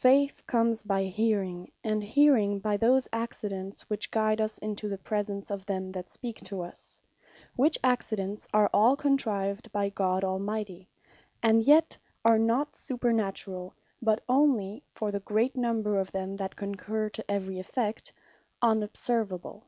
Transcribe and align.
Faith 0.00 0.42
comes 0.46 0.82
by 0.82 1.02
hearing, 1.04 1.70
and 1.84 2.02
hearing 2.02 2.58
by 2.58 2.74
those 2.78 3.06
accidents, 3.12 3.82
which 3.90 4.10
guide 4.10 4.40
us 4.40 4.56
into 4.56 4.88
the 4.88 4.96
presence 4.96 5.50
of 5.50 5.66
them 5.66 5.92
that 5.92 6.10
speak 6.10 6.40
to 6.42 6.62
us; 6.62 7.02
which 7.54 7.76
accidents 7.84 8.48
are 8.54 8.70
all 8.72 8.96
contrived 8.96 9.70
by 9.70 9.90
God 9.90 10.24
Almighty; 10.24 10.88
and 11.42 11.62
yet 11.64 11.98
are 12.24 12.38
not 12.38 12.72
supernaturall, 12.72 13.74
but 14.00 14.22
onely, 14.26 14.82
for 14.94 15.10
the 15.10 15.20
great 15.20 15.54
number 15.54 15.98
of 15.98 16.12
them 16.12 16.36
that 16.36 16.56
concurre 16.56 17.10
to 17.12 17.30
every 17.30 17.58
effect, 17.58 18.14
unobservable. 18.62 19.64